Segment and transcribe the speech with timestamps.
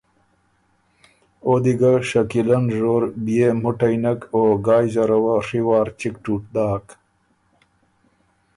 [1.45, 6.15] او دی ګۀ شکیلۀ نژور بيې مُټی نک او ګای زره وه ڒی واره چِګ
[6.23, 6.85] ټُوټ داک